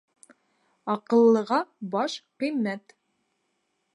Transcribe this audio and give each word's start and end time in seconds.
Аҡыллыға 0.93 1.59
баш 1.95 2.17
ҡиммәт 2.45 2.99